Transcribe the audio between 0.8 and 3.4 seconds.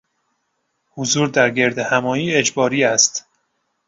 حضور در گردهمایی اجباری است.